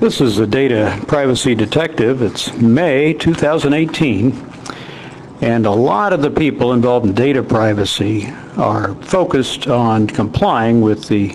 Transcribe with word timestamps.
This 0.00 0.20
is 0.20 0.36
the 0.36 0.46
Data 0.46 0.96
Privacy 1.08 1.56
Detective. 1.56 2.22
It's 2.22 2.52
May 2.54 3.14
2018, 3.14 4.48
and 5.40 5.66
a 5.66 5.72
lot 5.72 6.12
of 6.12 6.22
the 6.22 6.30
people 6.30 6.72
involved 6.72 7.04
in 7.04 7.14
data 7.14 7.42
privacy 7.42 8.32
are 8.56 8.94
focused 9.02 9.66
on 9.66 10.06
complying 10.06 10.82
with 10.82 11.08
the 11.08 11.30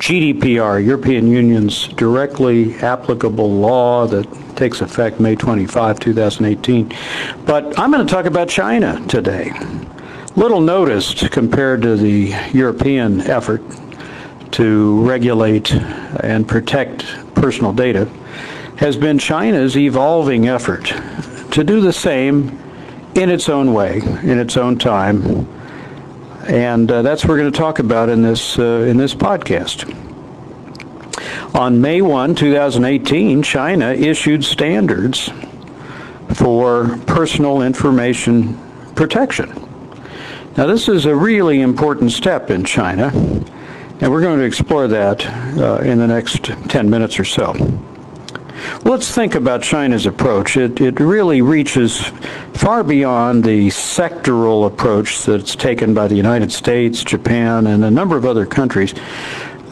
GDPR, 0.00 0.84
European 0.84 1.28
Union's 1.28 1.86
directly 1.86 2.74
applicable 2.78 3.48
law 3.48 4.08
that 4.08 4.26
takes 4.56 4.80
effect 4.80 5.20
May 5.20 5.36
25, 5.36 6.00
2018. 6.00 6.92
But 7.46 7.78
I'm 7.78 7.92
going 7.92 8.04
to 8.04 8.12
talk 8.12 8.26
about 8.26 8.48
China 8.48 9.00
today. 9.06 9.52
Little 10.34 10.60
noticed 10.60 11.30
compared 11.30 11.82
to 11.82 11.94
the 11.94 12.34
European 12.52 13.20
effort 13.20 13.62
to 14.50 15.00
regulate 15.02 15.72
and 15.72 16.48
protect 16.48 17.04
personal 17.34 17.72
data 17.72 18.06
has 18.76 18.96
been 18.96 19.18
China's 19.18 19.76
evolving 19.76 20.48
effort 20.48 20.86
to 21.52 21.64
do 21.64 21.80
the 21.80 21.92
same 21.92 22.58
in 23.14 23.28
its 23.28 23.48
own 23.48 23.72
way, 23.72 23.98
in 23.98 24.38
its 24.38 24.56
own 24.56 24.78
time. 24.78 25.46
And 26.46 26.90
uh, 26.90 27.02
that's 27.02 27.24
what 27.24 27.30
we're 27.30 27.38
going 27.38 27.52
to 27.52 27.58
talk 27.58 27.78
about 27.78 28.08
in 28.08 28.22
this, 28.22 28.58
uh, 28.58 28.86
in 28.88 28.96
this 28.96 29.14
podcast. 29.14 29.96
On 31.54 31.80
May 31.80 32.00
1, 32.00 32.34
2018, 32.34 33.42
China 33.42 33.92
issued 33.92 34.44
standards 34.44 35.30
for 36.34 36.98
personal 37.06 37.62
information 37.62 38.58
protection. 38.94 39.48
Now, 40.56 40.66
this 40.66 40.88
is 40.88 41.06
a 41.06 41.14
really 41.14 41.60
important 41.60 42.12
step 42.12 42.50
in 42.50 42.64
China 42.64 43.10
and 44.00 44.10
we're 44.10 44.22
going 44.22 44.38
to 44.38 44.44
explore 44.44 44.88
that 44.88 45.26
uh, 45.58 45.76
in 45.82 45.98
the 45.98 46.06
next 46.06 46.44
10 46.44 46.88
minutes 46.88 47.18
or 47.18 47.24
so. 47.24 47.52
Let's 48.84 49.10
think 49.10 49.34
about 49.34 49.62
China's 49.62 50.06
approach. 50.06 50.56
It, 50.56 50.80
it 50.80 51.00
really 51.00 51.42
reaches 51.42 52.00
far 52.54 52.82
beyond 52.82 53.44
the 53.44 53.68
sectoral 53.68 54.66
approach 54.66 55.24
that's 55.24 55.54
taken 55.54 55.92
by 55.92 56.08
the 56.08 56.14
United 56.14 56.50
States, 56.52 57.04
Japan, 57.04 57.66
and 57.66 57.84
a 57.84 57.90
number 57.90 58.16
of 58.16 58.24
other 58.24 58.46
countries 58.46 58.94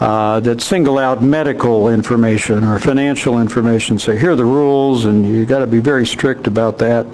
uh, 0.00 0.40
that 0.40 0.60
single 0.60 0.98
out 0.98 1.22
medical 1.22 1.88
information 1.88 2.64
or 2.64 2.78
financial 2.78 3.40
information, 3.40 3.98
So 3.98 4.16
here 4.16 4.32
are 4.32 4.36
the 4.36 4.44
rules, 4.44 5.06
and 5.06 5.26
you've 5.26 5.48
got 5.48 5.60
to 5.60 5.66
be 5.66 5.80
very 5.80 6.06
strict 6.06 6.46
about 6.46 6.78
that. 6.78 7.06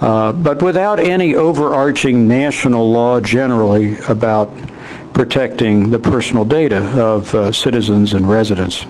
Uh, 0.00 0.32
but 0.32 0.62
without 0.62 0.98
any 0.98 1.34
overarching 1.34 2.26
national 2.26 2.90
law 2.90 3.20
generally 3.20 3.98
about 4.08 4.50
protecting 5.12 5.90
the 5.90 5.98
personal 5.98 6.44
data 6.44 6.78
of 7.00 7.34
uh, 7.34 7.52
citizens 7.52 8.14
and 8.14 8.28
residents. 8.28 8.86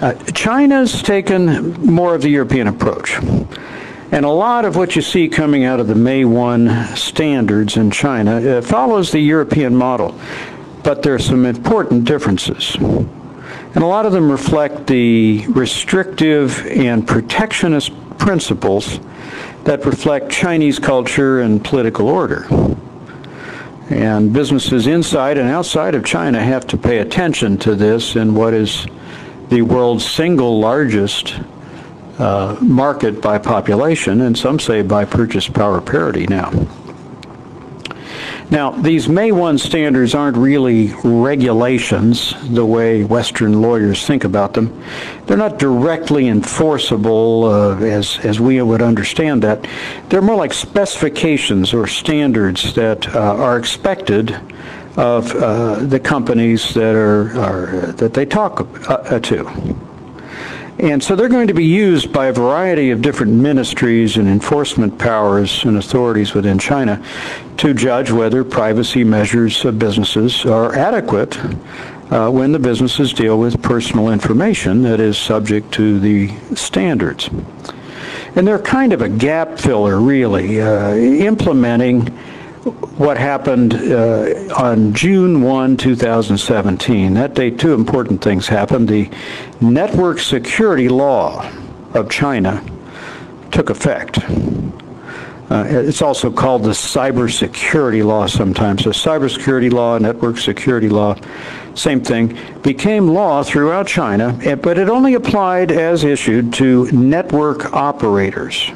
Uh, 0.00 0.14
China's 0.34 1.02
taken 1.02 1.72
more 1.84 2.14
of 2.14 2.22
the 2.22 2.28
European 2.28 2.66
approach. 2.66 3.16
And 4.10 4.24
a 4.24 4.30
lot 4.30 4.64
of 4.64 4.76
what 4.76 4.94
you 4.96 5.02
see 5.02 5.28
coming 5.28 5.64
out 5.64 5.80
of 5.80 5.88
the 5.88 5.94
May 5.94 6.24
1 6.24 6.96
standards 6.96 7.76
in 7.76 7.90
China 7.90 8.36
uh, 8.36 8.62
follows 8.62 9.10
the 9.10 9.20
European 9.20 9.74
model. 9.74 10.18
But 10.82 11.02
there 11.02 11.14
are 11.14 11.18
some 11.18 11.46
important 11.46 12.04
differences. 12.04 12.76
And 12.76 13.82
a 13.82 13.86
lot 13.86 14.06
of 14.06 14.12
them 14.12 14.30
reflect 14.30 14.86
the 14.86 15.44
restrictive 15.48 16.64
and 16.66 17.08
protectionist 17.08 17.92
principles 18.18 19.00
that 19.64 19.84
reflect 19.84 20.30
Chinese 20.30 20.78
culture 20.78 21.40
and 21.40 21.64
political 21.64 22.08
order. 22.08 22.46
And 23.90 24.32
businesses 24.32 24.86
inside 24.86 25.36
and 25.36 25.48
outside 25.50 25.94
of 25.94 26.04
China 26.04 26.42
have 26.42 26.66
to 26.68 26.76
pay 26.76 26.98
attention 26.98 27.58
to 27.58 27.74
this 27.74 28.16
in 28.16 28.34
what 28.34 28.54
is 28.54 28.86
the 29.50 29.62
world's 29.62 30.06
single 30.06 30.58
largest 30.58 31.38
uh, 32.18 32.56
market 32.60 33.20
by 33.20 33.38
population, 33.38 34.22
and 34.22 34.38
some 34.38 34.58
say 34.58 34.82
by 34.82 35.04
purchase 35.04 35.48
power 35.48 35.80
parity 35.80 36.26
now. 36.26 36.50
Now, 38.50 38.70
these 38.70 39.08
May 39.08 39.32
1 39.32 39.58
standards 39.58 40.14
aren't 40.14 40.36
really 40.36 40.92
regulations 41.02 42.34
the 42.52 42.64
way 42.64 43.02
Western 43.02 43.62
lawyers 43.62 44.06
think 44.06 44.24
about 44.24 44.52
them. 44.52 44.82
They're 45.26 45.36
not 45.36 45.58
directly 45.58 46.28
enforceable 46.28 47.44
uh, 47.44 47.78
as, 47.78 48.18
as 48.18 48.40
we 48.40 48.60
would 48.60 48.82
understand 48.82 49.42
that. 49.42 49.66
They're 50.08 50.22
more 50.22 50.36
like 50.36 50.52
specifications 50.52 51.72
or 51.72 51.86
standards 51.86 52.74
that 52.74 53.14
uh, 53.14 53.18
are 53.18 53.56
expected 53.56 54.38
of 54.96 55.34
uh, 55.34 55.76
the 55.76 55.98
companies 55.98 56.74
that 56.74 56.94
are, 56.94 57.36
are 57.38 57.92
that 57.92 58.14
they 58.14 58.26
talk 58.26 58.68
uh, 58.88 59.18
to. 59.20 59.93
And 60.78 61.02
so 61.02 61.14
they're 61.14 61.28
going 61.28 61.46
to 61.46 61.54
be 61.54 61.64
used 61.64 62.12
by 62.12 62.26
a 62.26 62.32
variety 62.32 62.90
of 62.90 63.00
different 63.00 63.32
ministries 63.32 64.16
and 64.16 64.26
enforcement 64.26 64.98
powers 64.98 65.64
and 65.64 65.76
authorities 65.76 66.34
within 66.34 66.58
China 66.58 67.00
to 67.58 67.74
judge 67.74 68.10
whether 68.10 68.42
privacy 68.42 69.04
measures 69.04 69.64
of 69.64 69.78
businesses 69.78 70.44
are 70.44 70.74
adequate 70.74 71.38
uh, 72.10 72.28
when 72.28 72.50
the 72.50 72.58
businesses 72.58 73.12
deal 73.12 73.38
with 73.38 73.62
personal 73.62 74.10
information 74.10 74.82
that 74.82 74.98
is 74.98 75.16
subject 75.16 75.72
to 75.74 76.00
the 76.00 76.28
standards. 76.56 77.30
And 78.34 78.46
they're 78.46 78.58
kind 78.58 78.92
of 78.92 79.00
a 79.00 79.08
gap 79.08 79.60
filler, 79.60 80.00
really, 80.00 80.60
uh, 80.60 80.94
implementing 80.94 82.18
what 82.64 83.18
happened 83.18 83.74
uh, 83.74 84.54
on 84.56 84.94
June 84.94 85.42
1, 85.42 85.76
2017. 85.76 87.14
That 87.14 87.34
day, 87.34 87.50
two 87.50 87.74
important 87.74 88.22
things 88.22 88.48
happened. 88.48 88.88
The 88.88 89.10
network 89.60 90.18
security 90.18 90.88
law 90.88 91.50
of 91.92 92.10
China 92.10 92.64
took 93.50 93.70
effect. 93.70 94.18
Uh, 95.50 95.64
it's 95.68 96.00
also 96.00 96.30
called 96.30 96.62
the 96.62 96.70
cybersecurity 96.70 98.02
law 98.02 98.26
sometimes. 98.26 98.84
The 98.84 98.90
cybersecurity 98.90 99.70
law, 99.70 99.98
network 99.98 100.38
security 100.38 100.88
law, 100.88 101.16
same 101.74 102.00
thing, 102.00 102.38
became 102.62 103.08
law 103.08 103.42
throughout 103.42 103.86
China, 103.86 104.38
eh, 104.42 104.54
but 104.54 104.78
it 104.78 104.88
only 104.88 105.14
applied 105.14 105.70
as 105.70 106.02
issued 106.02 106.54
to 106.54 106.90
network 106.92 107.74
operators. 107.74 108.70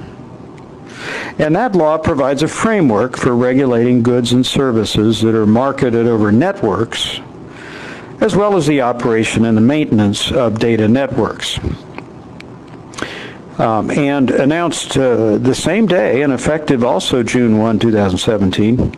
And 1.38 1.54
that 1.54 1.76
law 1.76 1.98
provides 1.98 2.42
a 2.42 2.48
framework 2.48 3.16
for 3.16 3.36
regulating 3.36 4.02
goods 4.02 4.32
and 4.32 4.44
services 4.44 5.20
that 5.22 5.36
are 5.36 5.46
marketed 5.46 6.08
over 6.08 6.32
networks, 6.32 7.20
as 8.20 8.34
well 8.34 8.56
as 8.56 8.66
the 8.66 8.80
operation 8.80 9.44
and 9.44 9.56
the 9.56 9.62
maintenance 9.62 10.32
of 10.32 10.58
data 10.58 10.88
networks. 10.88 11.60
Um, 13.58 13.90
and 13.90 14.30
announced 14.30 14.96
uh, 14.96 15.38
the 15.38 15.54
same 15.54 15.86
day 15.86 16.22
and 16.22 16.32
effective 16.32 16.84
also 16.84 17.22
June 17.22 17.58
1, 17.58 17.78
2017, 17.78 18.94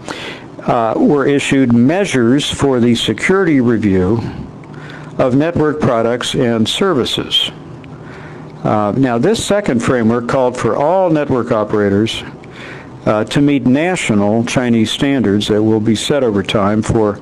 uh, 0.60 0.94
were 0.96 1.26
issued 1.26 1.74
measures 1.74 2.50
for 2.50 2.80
the 2.80 2.94
security 2.94 3.60
review 3.60 4.20
of 5.18 5.34
network 5.34 5.80
products 5.80 6.34
and 6.34 6.66
services. 6.66 7.50
Uh, 8.64 8.92
now, 8.96 9.16
this 9.16 9.42
second 9.42 9.82
framework 9.82 10.28
called 10.28 10.54
for 10.54 10.76
all 10.76 11.08
network 11.08 11.50
operators 11.50 12.22
uh, 13.06 13.24
to 13.24 13.40
meet 13.40 13.64
national 13.66 14.44
Chinese 14.44 14.90
standards 14.90 15.48
that 15.48 15.62
will 15.62 15.80
be 15.80 15.94
set 15.94 16.22
over 16.22 16.42
time 16.42 16.82
for, 16.82 17.18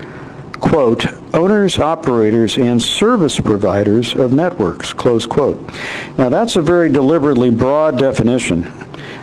quote, 0.54 1.06
owners, 1.34 1.78
operators, 1.78 2.59
and 2.59 2.82
service 2.82 3.38
providers 3.38 4.15
of 4.16 4.32
networks, 4.32 4.93
close 4.93 5.26
quote. 5.26 5.60
Now, 6.19 6.28
that's 6.28 6.56
a 6.56 6.62
very 6.62 6.91
deliberately 6.91 7.50
broad 7.50 7.99
definition 7.99 8.66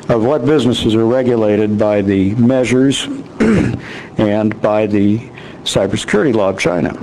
of 0.08 0.24
what 0.24 0.46
businesses 0.46 0.96
are 0.96 1.06
regulated 1.06 1.78
by 1.78 2.02
the 2.02 2.34
measures 2.36 3.08
and 4.18 4.62
by 4.62 4.88
the 4.88 5.18
cybersecurity 5.64 6.34
law 6.34 6.52
of 6.52 6.60
China. 6.60 6.94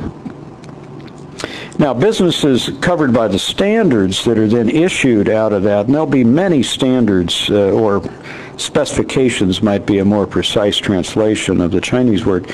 Now, 1.83 1.93
businesses 1.93 2.71
covered 2.81 3.13
by 3.13 3.27
the 3.27 3.41
standards 3.41 4.25
that 4.25 4.39
are 4.39 4.47
then 4.47 4.69
issued 4.69 5.29
out 5.29 5.53
of 5.53 5.65
that, 5.65 5.87
and 5.87 5.93
there'll 5.93 6.07
be 6.07 6.23
many 6.23 6.63
standards 6.63 7.51
uh, 7.51 7.73
or 7.73 8.09
specifications 8.57 9.65
might 9.65 9.85
be 9.85 9.99
a 9.99 10.05
more 10.05 10.25
precise 10.25 10.77
translation 10.77 11.61
of 11.61 11.73
the 11.73 11.81
Chinese 11.81 12.25
word, 12.25 12.49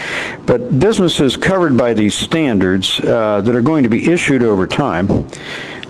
but 0.46 0.80
businesses 0.80 1.36
covered 1.36 1.76
by 1.76 1.92
these 1.92 2.14
standards 2.14 3.00
uh, 3.00 3.42
that 3.42 3.54
are 3.54 3.60
going 3.60 3.82
to 3.82 3.90
be 3.90 4.10
issued 4.10 4.42
over 4.42 4.66
time 4.66 5.28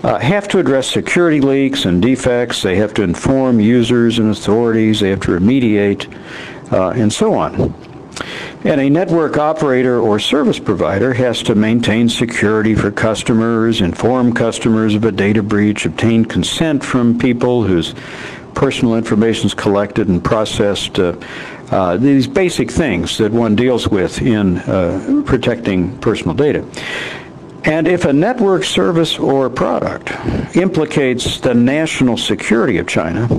uh, 0.03 0.19
have 0.19 0.49
to 0.49 0.59
address 0.59 0.91
security 0.91 1.39
leaks 1.39 1.85
and 1.85 2.01
defects, 2.01 2.61
they 2.61 2.75
have 2.75 2.93
to 2.93 3.03
inform 3.03 3.61
users 3.61 4.19
and 4.19 4.31
authorities, 4.31 4.99
they 4.99 5.09
have 5.09 5.21
to 5.21 5.31
remediate, 5.31 6.13
uh, 6.73 6.89
and 6.89 7.13
so 7.13 7.33
on. 7.33 7.73
And 8.65 8.81
a 8.81 8.89
network 8.89 9.37
operator 9.37 10.01
or 10.01 10.19
service 10.19 10.59
provider 10.59 11.13
has 11.13 11.41
to 11.43 11.55
maintain 11.55 12.09
security 12.09 12.75
for 12.75 12.91
customers, 12.91 13.79
inform 13.79 14.33
customers 14.33 14.95
of 14.95 15.05
a 15.05 15.13
data 15.13 15.41
breach, 15.41 15.85
obtain 15.85 16.25
consent 16.25 16.83
from 16.83 17.17
people 17.17 17.63
whose 17.63 17.95
personal 18.55 18.95
information 18.95 19.45
is 19.45 19.53
collected 19.53 20.09
and 20.09 20.21
processed. 20.21 20.99
Uh, 20.99 21.15
uh, 21.71 21.95
these 21.95 22.27
basic 22.27 22.69
things 22.69 23.17
that 23.19 23.31
one 23.31 23.55
deals 23.55 23.87
with 23.87 24.21
in 24.21 24.57
uh, 24.57 25.23
protecting 25.25 25.97
personal 25.99 26.33
data. 26.33 26.65
And 27.63 27.87
if 27.87 28.03
a 28.03 28.11
network 28.11 28.65
service 28.65 29.19
or 29.19 29.49
product 29.49 30.11
implicates 30.57 31.39
the 31.39 31.53
national 31.53 32.17
security 32.17 32.77
of 32.77 32.87
China, 32.87 33.29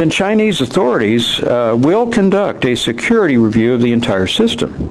then 0.00 0.08
Chinese 0.08 0.62
authorities 0.62 1.42
uh, 1.42 1.76
will 1.78 2.06
conduct 2.06 2.64
a 2.64 2.74
security 2.74 3.36
review 3.36 3.74
of 3.74 3.82
the 3.82 3.92
entire 3.92 4.26
system. 4.26 4.90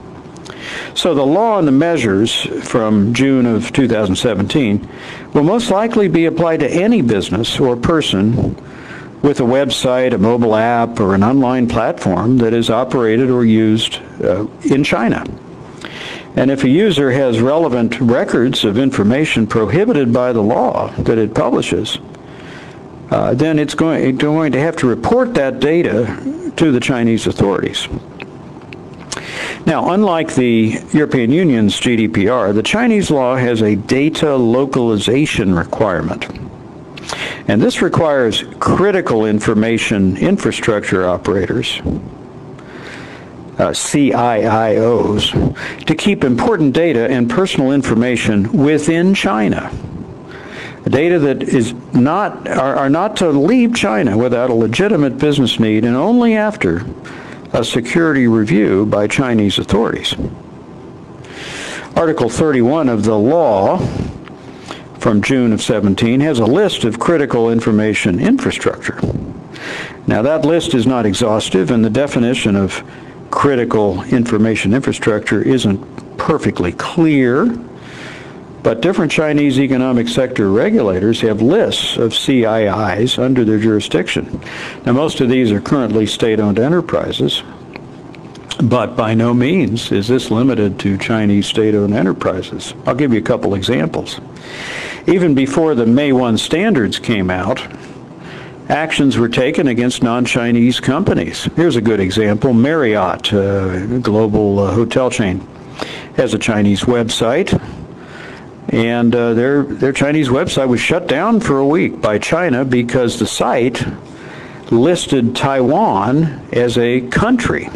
So 0.93 1.15
the 1.15 1.25
law 1.25 1.57
and 1.57 1.67
the 1.67 1.71
measures 1.71 2.35
from 2.67 3.11
June 3.15 3.47
of 3.47 3.73
2017 3.73 4.87
will 5.33 5.41
most 5.41 5.71
likely 5.71 6.09
be 6.09 6.25
applied 6.25 6.59
to 6.59 6.69
any 6.69 7.01
business 7.01 7.59
or 7.59 7.75
person 7.75 8.55
with 9.23 9.39
a 9.39 9.43
website, 9.43 10.13
a 10.13 10.19
mobile 10.19 10.55
app, 10.55 10.99
or 10.99 11.15
an 11.15 11.23
online 11.23 11.67
platform 11.67 12.37
that 12.37 12.53
is 12.53 12.69
operated 12.69 13.31
or 13.31 13.43
used 13.43 13.99
uh, 14.23 14.45
in 14.65 14.83
China. 14.83 15.25
And 16.35 16.51
if 16.51 16.63
a 16.63 16.69
user 16.69 17.09
has 17.09 17.41
relevant 17.41 17.99
records 17.99 18.63
of 18.63 18.77
information 18.77 19.47
prohibited 19.47 20.13
by 20.13 20.33
the 20.33 20.43
law 20.43 20.89
that 20.99 21.17
it 21.17 21.33
publishes, 21.33 21.97
uh, 23.11 23.33
then 23.33 23.57
it's 23.57 23.73
going, 23.73 24.17
going 24.17 24.51
to 24.51 24.59
have 24.59 24.75
to 24.77 24.87
report 24.87 25.33
that 25.33 25.59
data 25.59 26.51
to 26.55 26.71
the 26.71 26.79
Chinese 26.79 27.25
authorities. 27.27 27.87
Now, 29.65 29.91
unlike 29.91 30.35
the 30.35 30.79
European 30.93 31.31
Union's 31.31 31.79
GDPR, 31.79 32.53
the 32.53 32.63
Chinese 32.63 33.11
law 33.11 33.35
has 33.35 33.61
a 33.61 33.75
data 33.75 34.35
localization 34.35 35.53
requirement. 35.53 36.27
And 37.47 37.61
this 37.61 37.81
requires 37.81 38.43
critical 38.59 39.25
information 39.25 40.17
infrastructure 40.17 41.07
operators, 41.07 41.79
uh, 43.57 43.71
CIIOs, 43.71 45.33
to 45.85 45.95
keep 45.95 46.23
important 46.23 46.73
data 46.73 47.09
and 47.09 47.29
personal 47.29 47.71
information 47.71 48.51
within 48.51 49.13
China. 49.13 49.71
Data 50.85 51.19
that 51.19 51.43
is 51.43 51.73
not 51.93 52.47
are, 52.47 52.75
are 52.75 52.89
not 52.89 53.17
to 53.17 53.29
leave 53.29 53.75
China 53.75 54.17
without 54.17 54.49
a 54.49 54.53
legitimate 54.53 55.17
business 55.17 55.59
need 55.59 55.83
and 55.85 55.95
only 55.95 56.35
after 56.35 56.85
a 57.53 57.63
security 57.63 58.27
review 58.27 58.85
by 58.85 59.07
Chinese 59.07 59.59
authorities. 59.59 60.15
Article 61.95 62.29
31 62.29 62.87
of 62.87 63.03
the 63.03 63.17
law 63.17 63.77
from 64.99 65.21
June 65.21 65.51
of 65.51 65.61
17 65.61 66.19
has 66.21 66.39
a 66.39 66.45
list 66.45 66.83
of 66.83 66.99
critical 66.99 67.51
information 67.51 68.19
infrastructure. 68.19 68.99
Now 70.07 70.21
that 70.21 70.45
list 70.45 70.73
is 70.73 70.87
not 70.87 71.05
exhaustive 71.05 71.71
and 71.71 71.83
the 71.83 71.89
definition 71.89 72.55
of 72.55 72.83
critical 73.31 74.01
information 74.03 74.73
infrastructure 74.73 75.41
isn't 75.41 76.17
perfectly 76.17 76.71
clear, 76.71 77.45
but 78.63 78.81
different 78.81 79.11
Chinese 79.11 79.59
economic 79.59 80.07
sector 80.07 80.49
regulators 80.49 81.21
have 81.21 81.41
lists 81.41 81.97
of 81.97 82.11
CIIs 82.11 83.17
under 83.17 83.45
their 83.45 83.59
jurisdiction. 83.59 84.41
Now 84.85 84.93
most 84.93 85.21
of 85.21 85.29
these 85.29 85.51
are 85.51 85.61
currently 85.61 86.05
state-owned 86.05 86.59
enterprises, 86.59 87.43
but 88.61 88.97
by 88.97 89.13
no 89.13 89.33
means 89.33 89.91
is 89.91 90.07
this 90.07 90.29
limited 90.29 90.79
to 90.79 90.97
Chinese 90.97 91.47
state-owned 91.47 91.93
enterprises. 91.93 92.73
I'll 92.85 92.95
give 92.95 93.13
you 93.13 93.19
a 93.19 93.23
couple 93.23 93.55
examples. 93.55 94.19
Even 95.07 95.33
before 95.33 95.75
the 95.75 95.85
May 95.85 96.11
1 96.11 96.37
standards 96.37 96.99
came 96.99 97.29
out, 97.29 97.65
actions 98.67 99.17
were 99.17 99.29
taken 99.29 99.67
against 99.67 100.03
non-Chinese 100.03 100.79
companies. 100.81 101.45
Here's 101.55 101.77
a 101.77 101.81
good 101.81 102.01
example. 102.01 102.53
Marriott, 102.53 103.31
a 103.31 103.99
global 104.01 104.59
uh, 104.59 104.73
hotel 104.73 105.09
chain, 105.09 105.39
has 106.15 106.33
a 106.33 106.37
Chinese 106.37 106.81
website. 106.81 107.57
And 108.71 109.15
uh, 109.15 109.33
their, 109.33 109.63
their 109.63 109.93
Chinese 109.93 110.29
website 110.29 110.67
was 110.67 110.79
shut 110.79 111.07
down 111.07 111.39
for 111.39 111.57
a 111.57 111.65
week 111.65 112.01
by 112.01 112.19
China 112.19 112.63
because 112.63 113.17
the 113.17 113.25
site 113.25 113.83
listed 114.71 115.35
Taiwan 115.35 116.47
as 116.53 116.77
a 116.77 117.01
country. 117.01 117.69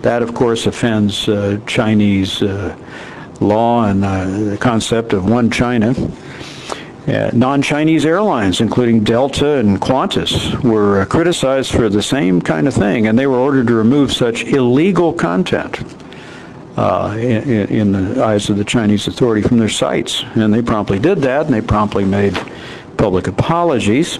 That, 0.00 0.22
of 0.22 0.34
course, 0.34 0.66
offends 0.66 1.28
uh, 1.28 1.60
Chinese 1.66 2.42
uh, 2.42 2.76
law 3.40 3.84
and 3.84 4.02
uh, 4.04 4.24
the 4.24 4.58
concept 4.58 5.12
of 5.12 5.28
one 5.28 5.50
China. 5.50 5.94
Uh, 7.06 7.30
non-Chinese 7.34 8.06
airlines, 8.06 8.60
including 8.60 9.02
Delta 9.02 9.56
and 9.56 9.80
Qantas, 9.80 10.62
were 10.62 11.02
uh, 11.02 11.04
criticized 11.04 11.72
for 11.72 11.88
the 11.88 12.02
same 12.02 12.40
kind 12.40 12.66
of 12.66 12.74
thing, 12.74 13.08
and 13.08 13.18
they 13.18 13.26
were 13.26 13.38
ordered 13.38 13.66
to 13.66 13.74
remove 13.74 14.12
such 14.12 14.44
illegal 14.44 15.12
content 15.12 15.82
uh, 16.76 17.14
in, 17.18 17.68
in, 17.68 17.92
the 17.92 18.24
eyes 18.24 18.48
of 18.48 18.56
the 18.56 18.64
Chinese 18.64 19.06
authority 19.06 19.46
from 19.46 19.58
their 19.58 19.68
sites. 19.68 20.24
And 20.34 20.52
they 20.52 20.62
promptly 20.62 20.98
did 20.98 21.18
that, 21.18 21.46
and 21.46 21.54
they 21.54 21.60
promptly 21.60 22.04
made 22.04 22.34
public 22.96 23.26
apologies. 23.26 24.18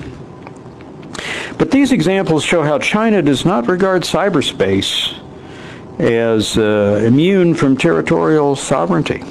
But 1.59 1.71
these 1.71 1.93
examples 1.93 2.45
show 2.45 2.63
how 2.63 2.79
China 2.79 3.23
does 3.23 3.45
not 3.45 3.69
regard 3.69 4.03
cyberspace 4.03 5.19
as 5.99 6.59
uh, 6.59 7.03
immune 7.07 7.55
from 7.55 7.77
territorial 7.77 8.57
sovereignty. 8.57 9.23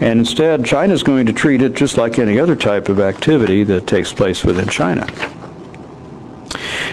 And 0.00 0.20
instead, 0.20 0.64
China 0.64 0.94
is 0.94 1.02
going 1.02 1.26
to 1.26 1.32
treat 1.32 1.62
it 1.62 1.74
just 1.74 1.96
like 1.96 2.18
any 2.18 2.38
other 2.38 2.54
type 2.54 2.88
of 2.88 3.00
activity 3.00 3.64
that 3.64 3.86
takes 3.86 4.12
place 4.12 4.44
within 4.44 4.68
China. 4.68 5.06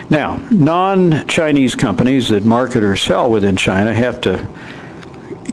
Now, 0.10 0.38
non-Chinese 0.52 1.76
companies 1.76 2.30
that 2.30 2.46
market 2.46 2.84
or 2.84 2.96
sell 2.96 3.30
within 3.30 3.56
China 3.56 3.94
have 3.94 4.22
to 4.22 4.48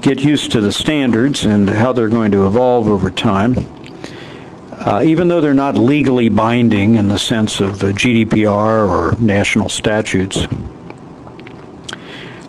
get 0.02 0.20
used 0.20 0.52
to 0.52 0.60
the 0.60 0.72
standards 0.72 1.44
and 1.44 1.70
how 1.70 1.92
they're 1.92 2.08
going 2.08 2.32
to 2.32 2.46
evolve 2.46 2.88
over 2.88 3.10
time. 3.10 3.54
Uh, 4.72 5.00
even 5.04 5.28
though 5.28 5.40
they're 5.40 5.54
not 5.54 5.76
legally 5.76 6.28
binding 6.28 6.96
in 6.96 7.06
the 7.06 7.18
sense 7.18 7.60
of 7.60 7.78
GDPR 7.78 8.88
or 8.88 9.16
national 9.20 9.68
statutes, 9.68 10.46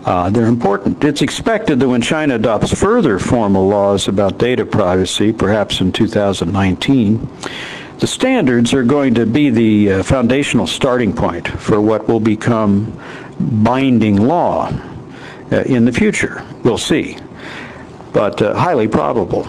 uh, 0.06 0.30
they're 0.32 0.48
important. 0.48 1.04
It's 1.04 1.22
expected 1.22 1.80
that 1.80 1.88
when 1.88 2.02
China 2.02 2.36
adopts 2.36 2.78
further 2.78 3.20
formal 3.20 3.68
laws 3.68 4.08
about 4.08 4.40
data 4.40 4.66
privacy, 4.66 5.32
perhaps 5.32 5.80
in 5.80 5.92
2019, 5.92 7.30
the 8.00 8.08
standards 8.08 8.74
are 8.74 8.84
going 8.84 9.14
to 9.14 9.26
be 9.28 9.52
the 9.52 9.92
uh, 9.92 10.04
foundational 10.04 10.66
starting 10.66 11.14
point 11.14 11.48
for 11.48 11.80
what 11.80 12.08
will 12.08 12.20
become 12.20 13.00
binding 13.40 14.18
law 14.18 14.74
uh, 15.52 15.62
in 15.68 15.86
the 15.86 15.92
future. 15.92 16.44
We'll 16.64 16.78
see, 16.80 17.18
but 18.14 18.42
uh, 18.42 18.54
highly 18.54 18.88
probable. 18.88 19.48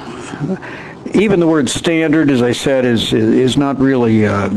Even 1.15 1.39
the 1.39 1.47
word 1.47 1.69
standard, 1.69 2.31
as 2.31 2.43
I 2.43 2.53
said, 2.53 2.85
is 2.85 3.13
is 3.13 3.57
not 3.57 3.79
really 3.79 4.27
uh, 4.27 4.49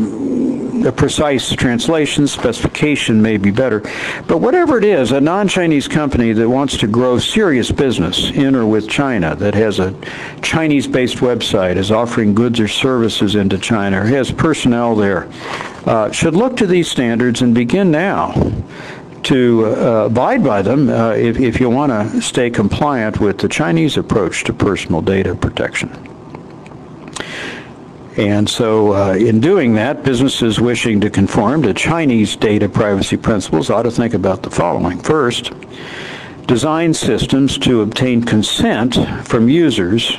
a 0.86 0.92
precise 0.92 1.52
translation, 1.52 2.28
specification 2.28 3.22
may 3.22 3.38
be 3.38 3.52
better. 3.52 3.82
But 4.28 4.40
whatever 4.40 4.78
it 4.78 4.84
is, 4.84 5.12
a 5.12 5.20
non-Chinese 5.20 5.88
company 5.88 6.34
that 6.34 6.48
wants 6.48 6.78
to 6.78 6.88
grow 6.88 7.20
serious 7.20 7.72
business 7.72 8.30
in 8.32 8.56
or 8.56 8.66
with 8.66 8.90
China, 8.90 9.36
that 9.36 9.56
has 9.56 9.80
a 9.80 9.94
Chinese-based 10.42 11.18
website, 11.18 11.78
is 11.78 11.92
offering 11.92 12.34
goods 12.36 12.60
or 12.60 12.68
services 12.68 13.36
into 13.36 13.58
China, 13.58 14.02
or 14.02 14.06
has 14.06 14.32
personnel 14.32 14.96
there, 14.96 15.28
uh, 15.86 16.12
should 16.12 16.36
look 16.36 16.58
to 16.58 16.68
these 16.68 16.90
standards 16.90 17.42
and 17.42 17.56
begin 17.56 17.92
now 17.92 18.32
to 19.28 19.66
uh, 19.66 20.06
abide 20.06 20.42
by 20.42 20.62
them 20.62 20.90
uh, 20.90 21.12
if, 21.12 21.38
if 21.38 21.60
you 21.60 21.70
want 21.70 21.92
to 21.92 22.22
stay 22.22 22.50
compliant 22.50 23.20
with 23.20 23.38
the 23.38 23.50
Chinese 23.50 23.98
approach 23.98 24.46
to 24.46 24.54
personal 24.54 25.02
data 25.02 25.36
protection. 25.36 25.90
And 28.16 28.50
so 28.50 28.94
uh, 28.94 29.16
in 29.16 29.42
doing 29.42 29.74
that, 29.74 30.04
businesses 30.04 30.62
wishing 30.62 31.02
to 31.02 31.10
conform 31.10 31.62
to 31.64 31.74
Chinese 31.74 32.38
data 32.38 32.70
privacy 32.70 33.18
principles 33.18 33.70
ought 33.70 33.84
to 33.84 33.92
think 33.92 34.14
about 34.14 34.44
the 34.44 34.50
following. 34.50 34.98
First, 34.98 35.52
design 36.46 36.94
systems 36.94 37.58
to 37.58 37.82
obtain 37.82 38.24
consent 38.24 38.96
from 39.28 39.50
users 39.50 40.18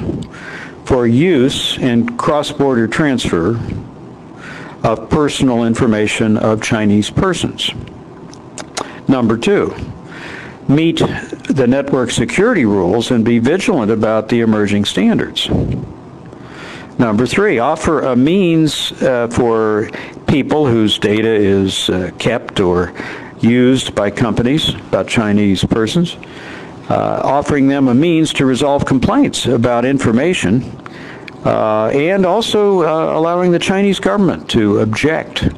for 0.84 1.06
use 1.06 1.78
and 1.78 2.18
cross-border 2.18 2.88
transfer 2.88 3.58
of 4.84 5.08
personal 5.08 5.64
information 5.64 6.36
of 6.36 6.62
Chinese 6.62 7.08
persons. 7.08 7.72
Number 9.08 9.38
two, 9.38 9.74
meet 10.68 10.98
the 10.98 11.66
network 11.66 12.10
security 12.10 12.66
rules 12.66 13.10
and 13.10 13.24
be 13.24 13.38
vigilant 13.38 13.90
about 13.90 14.28
the 14.28 14.40
emerging 14.40 14.84
standards. 14.84 15.48
Number 16.98 17.26
three, 17.26 17.58
offer 17.58 18.00
a 18.00 18.16
means 18.16 18.92
uh, 19.02 19.28
for 19.28 19.88
people 20.26 20.66
whose 20.66 20.98
data 20.98 21.28
is 21.28 21.88
uh, 21.88 22.10
kept 22.18 22.60
or 22.60 22.92
used 23.40 23.94
by 23.94 24.10
companies 24.10 24.74
about 24.74 25.08
Chinese 25.08 25.64
persons, 25.64 26.16
uh, 26.90 27.20
offering 27.24 27.68
them 27.68 27.88
a 27.88 27.94
means 27.94 28.32
to 28.34 28.44
resolve 28.44 28.84
complaints 28.84 29.46
about 29.46 29.84
information 29.84 30.62
uh, 31.44 31.86
and 31.94 32.26
also 32.26 32.82
uh, 32.82 33.16
allowing 33.18 33.52
the 33.52 33.58
Chinese 33.58 34.00
government 34.00 34.50
to 34.50 34.80
object 34.80 35.48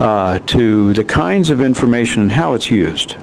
uh, 0.00 0.38
to 0.40 0.92
the 0.94 1.04
kinds 1.04 1.50
of 1.50 1.60
information 1.60 2.22
and 2.22 2.32
how 2.32 2.54
it's 2.54 2.70
used. 2.70 3.16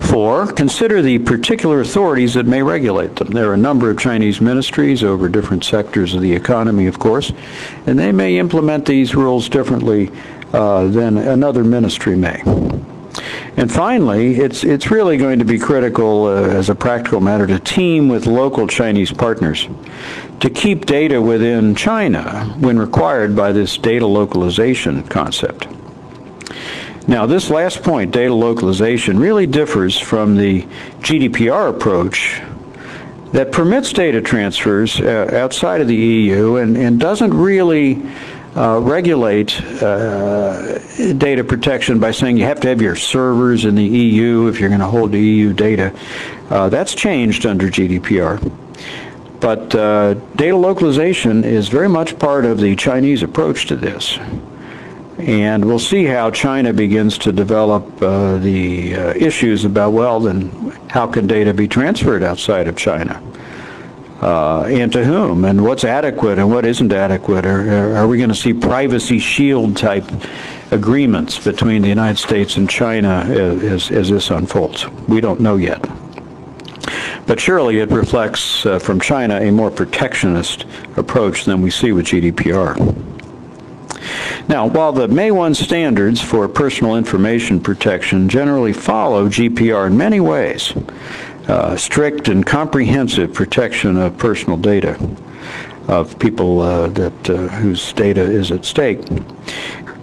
Four, 0.00 0.46
consider 0.52 1.02
the 1.02 1.18
particular 1.18 1.80
authorities 1.80 2.34
that 2.34 2.46
may 2.46 2.62
regulate 2.62 3.16
them. 3.16 3.28
There 3.28 3.50
are 3.50 3.54
a 3.54 3.58
number 3.58 3.90
of 3.90 3.98
Chinese 3.98 4.40
ministries 4.40 5.04
over 5.04 5.28
different 5.28 5.64
sectors 5.64 6.14
of 6.14 6.22
the 6.22 6.32
economy, 6.32 6.86
of 6.86 6.98
course, 6.98 7.32
and 7.86 7.98
they 7.98 8.10
may 8.10 8.38
implement 8.38 8.86
these 8.86 9.14
rules 9.14 9.48
differently 9.48 10.10
uh, 10.52 10.88
than 10.88 11.18
another 11.18 11.62
ministry 11.62 12.16
may. 12.16 12.42
And 13.58 13.70
finally, 13.70 14.36
it's, 14.36 14.64
it's 14.64 14.90
really 14.90 15.16
going 15.16 15.40
to 15.40 15.44
be 15.44 15.58
critical 15.58 16.26
uh, 16.26 16.42
as 16.42 16.70
a 16.70 16.74
practical 16.74 17.20
matter 17.20 17.46
to 17.46 17.58
team 17.58 18.08
with 18.08 18.26
local 18.26 18.66
Chinese 18.66 19.12
partners 19.12 19.68
to 20.40 20.50
keep 20.50 20.86
data 20.86 21.20
within 21.20 21.74
China 21.74 22.54
when 22.60 22.78
required 22.78 23.34
by 23.34 23.52
this 23.52 23.76
data 23.76 24.06
localization 24.06 25.02
concept. 25.04 25.66
Now, 27.08 27.24
this 27.24 27.48
last 27.48 27.82
point, 27.82 28.10
data 28.10 28.34
localization, 28.34 29.18
really 29.18 29.46
differs 29.46 29.98
from 29.98 30.36
the 30.36 30.62
GDPR 31.00 31.70
approach 31.70 32.42
that 33.32 33.50
permits 33.50 33.92
data 33.92 34.20
transfers 34.20 35.00
uh, 35.00 35.30
outside 35.32 35.80
of 35.80 35.88
the 35.88 35.96
EU 35.96 36.56
and, 36.56 36.76
and 36.76 37.00
doesn't 37.00 37.32
really 37.32 38.02
uh, 38.56 38.78
regulate 38.80 39.60
uh, 39.82 40.78
data 41.14 41.44
protection 41.44 41.98
by 41.98 42.10
saying 42.10 42.36
you 42.36 42.44
have 42.44 42.60
to 42.60 42.68
have 42.68 42.82
your 42.82 42.96
servers 42.96 43.64
in 43.64 43.74
the 43.74 43.84
EU 43.84 44.46
if 44.48 44.60
you're 44.60 44.70
going 44.70 44.80
to 44.80 44.86
hold 44.86 45.12
the 45.12 45.20
EU 45.20 45.52
data. 45.52 45.94
Uh, 46.50 46.68
that's 46.68 46.94
changed 46.94 47.46
under 47.46 47.68
GDPR. 47.68 48.38
But 49.40 49.74
uh, 49.74 50.14
data 50.36 50.56
localization 50.56 51.44
is 51.44 51.68
very 51.68 51.88
much 51.88 52.18
part 52.18 52.44
of 52.44 52.58
the 52.58 52.74
Chinese 52.74 53.22
approach 53.22 53.66
to 53.66 53.76
this. 53.76 54.18
And 55.18 55.64
we'll 55.64 55.78
see 55.78 56.04
how 56.04 56.30
China 56.30 56.72
begins 56.72 57.18
to 57.18 57.32
develop 57.32 58.02
uh, 58.02 58.38
the 58.38 58.94
uh, 58.94 59.14
issues 59.14 59.64
about, 59.64 59.92
well, 59.92 60.20
then 60.20 60.50
how 60.88 61.06
can 61.06 61.26
data 61.26 61.52
be 61.52 61.66
transferred 61.66 62.22
outside 62.22 62.68
of 62.68 62.76
China? 62.76 63.22
Uh, 64.20 64.62
and 64.62 64.92
to 64.92 65.04
whom? 65.04 65.44
And 65.44 65.62
what's 65.64 65.84
adequate 65.84 66.38
and 66.38 66.50
what 66.50 66.64
isn't 66.64 66.92
adequate? 66.92 67.46
Are, 67.46 67.96
are 67.96 68.08
we 68.08 68.16
going 68.16 68.30
to 68.30 68.34
see 68.34 68.52
privacy 68.52 69.18
shield 69.18 69.76
type 69.76 70.04
agreements 70.70 71.38
between 71.38 71.82
the 71.82 71.88
United 71.88 72.18
States 72.18 72.56
and 72.56 72.68
China 72.68 73.24
as, 73.28 73.90
as 73.90 74.10
this 74.10 74.30
unfolds? 74.30 74.88
We 75.08 75.20
don't 75.20 75.40
know 75.40 75.56
yet. 75.56 75.84
But 77.28 77.38
surely 77.38 77.78
it 77.80 77.90
reflects 77.90 78.64
uh, 78.64 78.78
from 78.78 78.98
China 78.98 79.38
a 79.38 79.52
more 79.52 79.70
protectionist 79.70 80.64
approach 80.96 81.44
than 81.44 81.60
we 81.60 81.70
see 81.70 81.92
with 81.92 82.06
GDPR. 82.06 82.74
Now, 84.48 84.66
while 84.66 84.92
the 84.92 85.08
May 85.08 85.30
1 85.30 85.54
standards 85.54 86.22
for 86.22 86.48
personal 86.48 86.96
information 86.96 87.60
protection 87.60 88.30
generally 88.30 88.72
follow 88.72 89.28
GDPR 89.28 89.88
in 89.88 89.96
many 89.96 90.20
ways, 90.20 90.72
uh, 91.48 91.76
strict 91.76 92.28
and 92.28 92.46
comprehensive 92.46 93.34
protection 93.34 93.98
of 93.98 94.16
personal 94.16 94.56
data 94.56 94.98
of 95.86 96.18
people 96.18 96.62
uh, 96.62 96.88
that 96.88 97.30
uh, 97.30 97.48
whose 97.48 97.92
data 97.92 98.22
is 98.22 98.50
at 98.50 98.64
stake, 98.64 99.00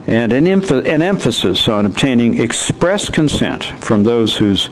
and 0.06 0.32
an, 0.32 0.46
an 0.46 1.02
emphasis 1.02 1.68
on 1.68 1.88
obtaining 1.88 2.40
express 2.40 3.10
consent 3.10 3.64
from 3.84 4.04
those 4.04 4.38
whose 4.38 4.70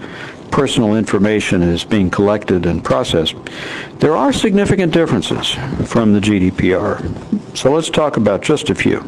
personal 0.54 0.94
information 0.94 1.64
is 1.64 1.84
being 1.84 2.12
collected 2.12 2.68
and 2.68 2.84
processed, 2.84 3.34
there 3.98 4.16
are 4.16 4.32
significant 4.32 4.94
differences 4.94 5.56
from 5.90 6.14
the 6.14 6.20
GDPR. 6.20 7.58
So 7.58 7.74
let's 7.74 7.90
talk 7.90 8.18
about 8.18 8.44
just 8.44 8.70
a 8.70 8.76
few. 8.76 9.02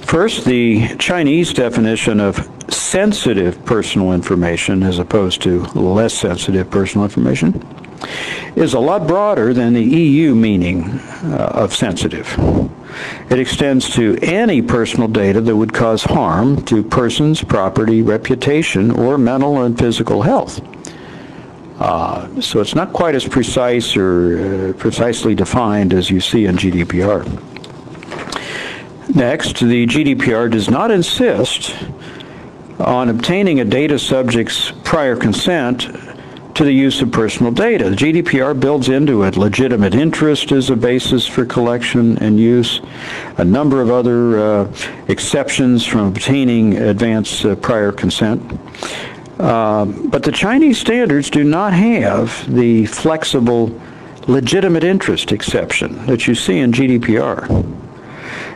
First, 0.00 0.44
the 0.44 0.96
Chinese 0.96 1.54
definition 1.54 2.18
of 2.18 2.50
sensitive 2.68 3.64
personal 3.64 4.12
information 4.12 4.82
as 4.82 4.98
opposed 4.98 5.40
to 5.42 5.62
less 5.78 6.12
sensitive 6.12 6.68
personal 6.68 7.04
information 7.04 7.52
is 8.56 8.74
a 8.74 8.78
lot 8.78 9.06
broader 9.06 9.54
than 9.54 9.72
the 9.72 9.82
EU 9.82 10.34
meaning 10.34 10.84
uh, 11.24 11.52
of 11.54 11.74
sensitive. 11.74 12.26
It 13.30 13.38
extends 13.38 13.88
to 13.94 14.18
any 14.20 14.60
personal 14.60 15.08
data 15.08 15.40
that 15.40 15.56
would 15.56 15.72
cause 15.72 16.02
harm 16.02 16.62
to 16.66 16.82
persons, 16.82 17.42
property, 17.42 18.02
reputation, 18.02 18.90
or 18.90 19.16
mental 19.16 19.62
and 19.62 19.78
physical 19.78 20.22
health. 20.22 20.60
Uh, 21.78 22.40
so 22.40 22.60
it's 22.60 22.74
not 22.74 22.92
quite 22.92 23.14
as 23.14 23.26
precise 23.26 23.96
or 23.96 24.70
uh, 24.70 24.72
precisely 24.74 25.34
defined 25.34 25.94
as 25.94 26.10
you 26.10 26.20
see 26.20 26.44
in 26.44 26.56
GDPR. 26.56 27.24
Next, 29.14 29.58
the 29.58 29.86
GDPR 29.86 30.50
does 30.50 30.70
not 30.70 30.90
insist 30.90 31.74
on 32.78 33.08
obtaining 33.08 33.60
a 33.60 33.64
data 33.64 33.98
subject's 33.98 34.72
prior 34.84 35.16
consent 35.16 35.88
to 36.54 36.64
the 36.64 36.72
use 36.72 37.00
of 37.00 37.10
personal 37.10 37.52
data. 37.52 37.90
The 37.90 37.96
GDPR 37.96 38.58
builds 38.58 38.88
into 38.88 39.22
it 39.22 39.36
legitimate 39.36 39.94
interest 39.94 40.52
as 40.52 40.70
a 40.70 40.76
basis 40.76 41.26
for 41.26 41.46
collection 41.46 42.18
and 42.18 42.38
use, 42.38 42.80
a 43.38 43.44
number 43.44 43.80
of 43.80 43.90
other 43.90 44.38
uh, 44.38 44.72
exceptions 45.08 45.86
from 45.86 46.08
obtaining 46.08 46.76
advance 46.76 47.44
uh, 47.44 47.54
prior 47.56 47.92
consent. 47.92 48.42
Uh, 49.38 49.86
but 49.86 50.22
the 50.22 50.32
Chinese 50.32 50.78
standards 50.78 51.30
do 51.30 51.42
not 51.42 51.72
have 51.72 52.54
the 52.54 52.86
flexible 52.86 53.80
legitimate 54.28 54.84
interest 54.84 55.32
exception 55.32 56.04
that 56.06 56.26
you 56.26 56.34
see 56.34 56.58
in 56.58 56.70
GDPR. 56.70 57.48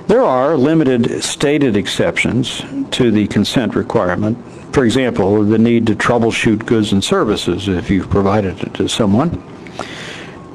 There 0.07 0.23
are 0.23 0.57
limited 0.57 1.25
stated 1.25 1.77
exceptions 1.77 2.63
to 2.93 3.11
the 3.11 3.27
consent 3.27 3.75
requirement 3.75 4.39
for 4.73 4.85
example, 4.85 5.43
the 5.45 5.59
need 5.59 5.87
to 5.87 5.95
troubleshoot 5.95 6.67
goods 6.67 6.93
and 6.93 7.03
services 7.03 7.69
if 7.69 7.91
you've 7.91 8.11
provided 8.11 8.63
it 8.63 8.75
to 8.75 8.89
someone. 8.89 9.43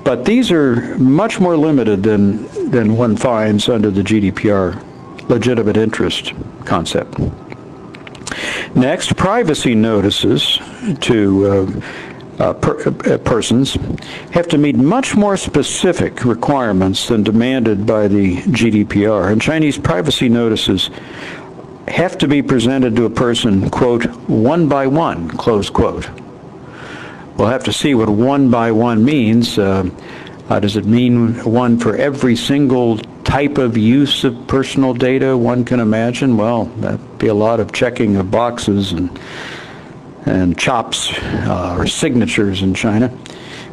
But 0.03 0.25
these 0.25 0.51
are 0.51 0.97
much 0.97 1.39
more 1.39 1.55
limited 1.55 2.03
than, 2.03 2.47
than 2.71 2.97
one 2.97 3.15
finds 3.15 3.69
under 3.69 3.91
the 3.91 4.01
GDPR 4.01 5.29
legitimate 5.29 5.77
interest 5.77 6.33
concept. 6.65 7.17
Next, 8.75 9.15
privacy 9.15 9.75
notices 9.75 10.59
to 11.01 11.45
uh, 11.45 11.81
uh, 12.41 12.53
per, 12.53 12.79
uh, 12.81 13.17
persons 13.19 13.77
have 14.31 14.47
to 14.47 14.57
meet 14.57 14.75
much 14.75 15.15
more 15.15 15.37
specific 15.37 16.25
requirements 16.25 17.07
than 17.07 17.21
demanded 17.21 17.85
by 17.85 18.07
the 18.07 18.37
GDPR. 18.37 19.31
And 19.31 19.41
Chinese 19.41 19.77
privacy 19.77 20.29
notices 20.29 20.89
have 21.91 22.17
to 22.19 22.27
be 22.27 22.41
presented 22.41 22.95
to 22.95 23.05
a 23.05 23.09
person, 23.09 23.69
quote, 23.69 24.05
one 24.27 24.67
by 24.67 24.87
one, 24.87 25.29
close 25.29 25.69
quote. 25.69 26.09
We'll 27.37 27.49
have 27.49 27.63
to 27.65 27.73
see 27.73 27.95
what 27.95 28.09
one 28.09 28.49
by 28.49 28.71
one 28.71 29.03
means. 29.03 29.57
Uh, 29.57 29.89
uh, 30.49 30.59
does 30.59 30.75
it 30.75 30.85
mean 30.85 31.35
one 31.43 31.77
for 31.77 31.95
every 31.95 32.35
single 32.35 32.97
type 33.23 33.57
of 33.57 33.77
use 33.77 34.23
of 34.23 34.47
personal 34.47 34.93
data 34.93 35.37
one 35.37 35.63
can 35.63 35.79
imagine? 35.79 36.37
Well, 36.37 36.65
that'd 36.65 37.17
be 37.19 37.27
a 37.27 37.33
lot 37.33 37.59
of 37.59 37.71
checking 37.71 38.15
of 38.17 38.31
boxes 38.31 38.91
and 38.91 39.19
and 40.25 40.57
chops 40.57 41.11
uh, 41.19 41.77
or 41.79 41.87
signatures 41.87 42.61
in 42.61 42.73
China. 42.73 43.11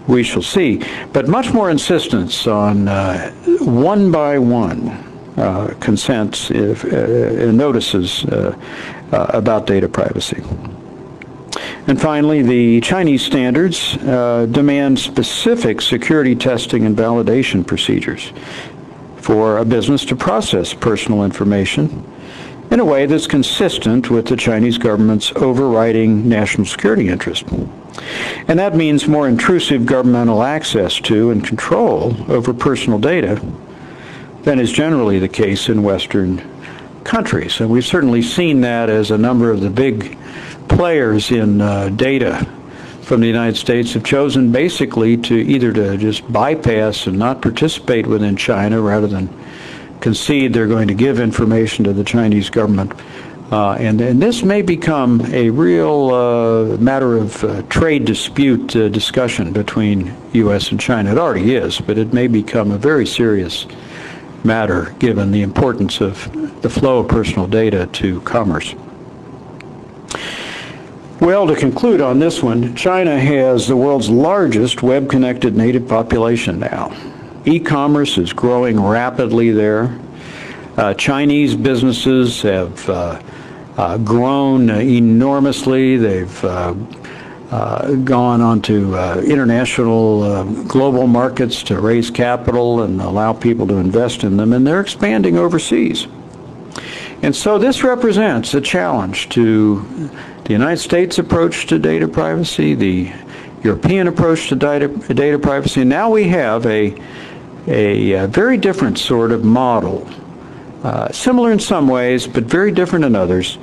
We 0.07 0.23
shall 0.23 0.41
see. 0.43 0.83
But 1.13 1.29
much 1.29 1.53
more 1.53 1.71
insistence 1.71 2.47
on 2.47 2.89
uh, 2.89 3.33
one 3.61 4.11
by 4.11 4.39
one 4.39 5.08
consents 5.81 6.51
if, 6.51 6.85
uh, 6.85 7.53
notices 7.53 8.25
uh, 8.25 8.57
about 9.11 9.67
data 9.67 9.89
privacy. 9.89 10.43
And 11.87 11.99
finally, 11.99 12.43
the 12.43 12.81
Chinese 12.83 13.25
standards 13.25 13.97
uh, 13.99 14.47
demand 14.51 14.99
specific 14.99 15.81
security 15.81 16.35
testing 16.35 16.85
and 16.85 16.97
validation 16.97 17.67
procedures 17.67 18.33
for 19.17 19.59
a 19.59 19.65
business 19.65 20.05
to 20.07 20.17
process 20.17 20.75
personal 20.75 21.25
information 21.25 22.05
in 22.71 22.81
a 22.81 22.85
way 22.85 23.07
that's 23.07 23.27
consistent 23.27 24.11
with 24.11 24.27
the 24.27 24.37
Chinese 24.37 24.77
government's 24.77 25.33
overriding 25.37 26.29
national 26.29 26.67
security 26.67 27.09
interest. 27.09 27.47
And 28.49 28.59
that 28.59 28.77
means 28.77 29.09
more 29.09 29.27
intrusive 29.27 29.87
governmental 29.87 30.43
access 30.43 31.01
to 31.01 31.31
and 31.31 31.43
control 31.43 32.15
over 32.31 32.53
personal 32.53 32.99
data 32.99 33.41
than 34.43 34.59
is 34.59 34.73
generally 34.73 35.19
the 35.19 35.29
case 35.29 35.69
in 35.69 35.83
Western 35.83 36.43
countries. 37.05 37.61
And 37.61 37.71
we've 37.71 37.87
certainly 37.87 38.23
seen 38.23 38.61
that 38.63 38.91
as 38.91 39.11
a 39.11 39.19
number 39.19 39.51
of 39.51 39.61
the 39.61 39.71
big 39.71 40.17
players 40.69 41.31
in 41.31 41.61
uh, 41.61 41.89
data 41.91 42.47
from 43.03 43.23
the 43.23 43.27
United 43.27 43.57
States 43.57 43.95
have 43.95 44.05
chosen 44.05 44.53
basically 44.53 45.17
to 45.17 45.35
either 45.35 45.73
to 45.73 45.97
just 45.97 46.31
bypass 46.31 47.07
and 47.07 47.19
not 47.19 47.41
participate 47.41 48.07
within 48.07 48.37
China 48.37 48.83
rather 48.83 49.07
than 49.07 49.29
concede 50.01 50.53
they're 50.53 50.67
going 50.67 50.89
to 50.89 50.95
give 50.95 51.19
information 51.19 51.85
to 51.85 51.93
the 51.95 52.05
Chinese 52.05 52.51
government. 52.51 52.93
Uh, 53.51 53.73
and, 53.73 53.99
and 54.03 54.21
this 54.21 54.43
may 54.43 54.61
become 54.61 55.23
a 55.33 55.49
real 55.49 56.11
uh, 56.11 56.77
matter 56.77 57.17
of 57.17 57.43
uh, 57.45 57.63
trade 57.63 58.05
dispute 58.05 58.77
uh, 58.77 58.91
discussion 58.91 59.55
between 59.55 60.15
U.S. 60.35 60.71
and 60.71 60.79
China. 60.79 61.13
It 61.13 61.17
already 61.17 61.55
is, 61.55 61.81
but 61.81 61.97
it 61.97 62.13
may 62.13 62.27
become 62.27 62.71
a 62.73 62.79
very 62.79 63.07
serious 63.07 63.67
matter 64.45 64.95
given 64.99 65.31
the 65.31 65.43
importance 65.43 66.01
of 66.01 66.31
the 66.63 66.71
flow 66.71 66.99
of 66.99 67.09
personal 67.09 67.47
data 67.47 67.87
to 67.93 68.21
commerce. 68.23 68.75
Well, 71.21 71.49
to 71.49 71.57
conclude 71.57 72.01
on 72.01 72.21
this 72.21 72.43
one, 72.43 72.77
China 72.77 73.19
has 73.19 73.67
the 73.67 73.77
world's 73.77 74.09
largest 74.09 74.83
web-connected 74.85 75.57
native 75.57 75.89
population 75.89 76.61
now. 76.61 76.97
E-commerce 77.45 78.19
is 78.19 78.33
growing 78.33 78.81
rapidly 78.81 79.51
there. 79.51 79.99
Uh, 80.77 80.95
Chinese 80.95 81.57
businesses 81.57 82.41
have 82.43 82.89
uh, 82.89 83.21
uh, 83.77 83.99
grown 83.99 84.71
enormously. 84.71 85.97
They've 85.97 86.45
uh, 87.51 87.55
uh, 87.55 87.95
gone 87.95 88.41
onto 88.41 88.95
uh, 88.95 89.23
international 89.27 90.23
uh, 90.23 90.45
global 90.65 91.07
markets 91.07 91.63
to 91.63 91.81
raise 91.81 92.11
capital 92.11 92.83
and 92.83 93.01
allow 93.01 93.33
people 93.33 93.67
to 93.67 93.77
invest 93.77 94.25
in 94.25 94.37
them, 94.37 94.53
and 94.53 94.67
they're 94.67 94.81
expanding 94.81 95.39
overseas. 95.39 96.07
And 97.23 97.35
so 97.35 97.59
this 97.59 97.83
represents 97.83 98.55
a 98.55 98.61
challenge 98.61 99.29
to 99.31 100.11
the 100.45 100.53
United 100.53 100.79
States 100.79 101.19
approach 101.19 101.67
to 101.67 101.79
data 101.79 102.07
privacy, 102.07 102.75
the 102.75 103.13
European 103.63 104.09
approach 104.09 104.49
to 104.49 104.55
data, 104.55 104.89
data 104.89 105.39
privacy. 105.39 105.81
And 105.81 105.91
now 105.91 106.11
we 106.11 106.29
have 106.29 106.67
a, 106.67 106.95
a, 107.67 108.13
a 108.13 108.27
very 108.29 108.57
different 108.57 108.99
sort 108.99 109.33
of 109.33 109.45
model, 109.45 110.09
uh, 110.85 111.11
similar 111.13 111.51
in 111.51 111.59
some 111.59 111.89
ways, 111.89 112.27
but 112.27 112.45
very 112.45 112.73
different 112.73 113.05
in 113.05 113.17
others, 113.17 113.59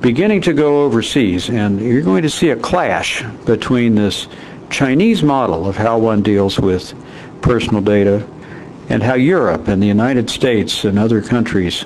beginning 0.00 0.40
to 0.42 0.52
go 0.52 0.84
overseas. 0.84 1.50
And 1.50 1.80
you're 1.80 2.02
going 2.02 2.22
to 2.22 2.30
see 2.30 2.50
a 2.50 2.56
clash 2.56 3.22
between 3.44 3.94
this 3.94 4.28
Chinese 4.70 5.22
model 5.22 5.66
of 5.66 5.76
how 5.76 5.98
one 5.98 6.22
deals 6.22 6.58
with 6.58 6.94
personal 7.40 7.80
data 7.80 8.26
and 8.88 9.02
how 9.02 9.14
Europe 9.14 9.68
and 9.68 9.82
the 9.82 9.86
United 9.86 10.30
States 10.30 10.84
and 10.84 10.98
other 10.98 11.20
countries 11.20 11.84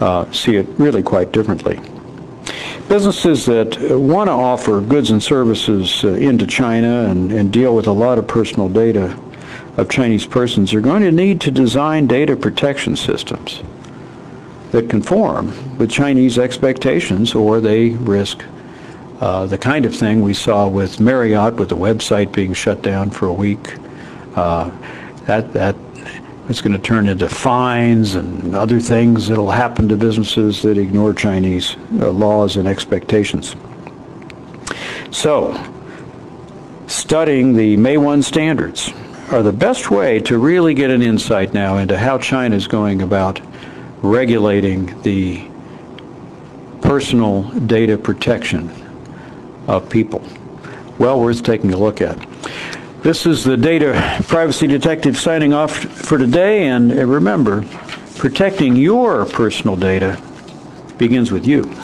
uh, 0.00 0.30
see 0.32 0.56
it 0.56 0.66
really 0.78 1.02
quite 1.02 1.32
differently. 1.32 1.80
Businesses 2.88 3.46
that 3.46 3.78
want 3.98 4.28
to 4.28 4.32
offer 4.32 4.80
goods 4.80 5.10
and 5.10 5.22
services 5.22 6.04
uh, 6.04 6.08
into 6.08 6.46
China 6.46 7.04
and, 7.08 7.32
and 7.32 7.52
deal 7.52 7.74
with 7.74 7.86
a 7.86 7.92
lot 7.92 8.18
of 8.18 8.26
personal 8.26 8.68
data 8.68 9.16
of 9.76 9.88
Chinese 9.88 10.26
persons 10.26 10.74
are 10.74 10.80
going 10.80 11.02
to 11.02 11.12
need 11.12 11.40
to 11.40 11.50
design 11.50 12.06
data 12.06 12.36
protection 12.36 12.96
systems 12.96 13.62
that 14.72 14.88
conform 14.88 15.78
with 15.78 15.90
Chinese 15.90 16.38
expectations 16.38 17.34
or 17.34 17.60
they 17.60 17.90
risk 17.90 18.42
uh, 19.20 19.46
the 19.46 19.58
kind 19.58 19.84
of 19.84 19.94
thing 19.94 20.22
we 20.22 20.34
saw 20.34 20.66
with 20.66 20.98
Marriott 20.98 21.54
with 21.54 21.68
the 21.68 21.76
website 21.76 22.32
being 22.32 22.52
shut 22.54 22.82
down 22.82 23.10
for 23.10 23.28
a 23.28 23.32
week. 23.32 23.76
Uh, 24.34 24.70
that, 25.26 25.52
that 25.52 25.76
it's 26.48 26.60
going 26.60 26.72
to 26.72 26.78
turn 26.78 27.08
into 27.08 27.28
fines 27.28 28.16
and 28.16 28.56
other 28.56 28.80
things 28.80 29.28
that 29.28 29.36
will 29.36 29.50
happen 29.50 29.88
to 29.88 29.96
businesses 29.96 30.62
that 30.62 30.76
ignore 30.76 31.14
Chinese 31.14 31.76
uh, 32.00 32.10
laws 32.10 32.56
and 32.56 32.66
expectations. 32.66 33.54
So, 35.12 35.54
studying 36.88 37.54
the 37.54 37.76
May 37.76 37.98
1 37.98 38.22
standards 38.22 38.90
are 39.30 39.42
the 39.42 39.52
best 39.52 39.90
way 39.90 40.18
to 40.20 40.38
really 40.38 40.74
get 40.74 40.90
an 40.90 41.02
insight 41.02 41.54
now 41.54 41.76
into 41.76 41.96
how 41.96 42.18
China 42.18 42.56
is 42.56 42.66
going 42.66 43.02
about 43.02 43.40
regulating 44.02 45.00
the 45.02 45.48
personal 46.82 47.42
data 47.66 47.96
protection 47.96 48.70
of 49.68 49.88
people. 49.88 50.22
Well 50.98 51.20
worth 51.20 51.42
taking 51.42 51.72
a 51.72 51.76
look 51.76 52.00
at. 52.00 52.18
This 53.02 53.26
is 53.26 53.42
the 53.42 53.56
Data 53.56 54.22
Privacy 54.28 54.66
Detective 54.66 55.16
signing 55.16 55.52
off 55.52 55.72
for 55.74 56.18
today, 56.18 56.68
and 56.68 56.92
remember, 56.92 57.64
protecting 58.16 58.76
your 58.76 59.24
personal 59.26 59.76
data 59.76 60.20
begins 60.98 61.32
with 61.32 61.46
you. 61.46 61.74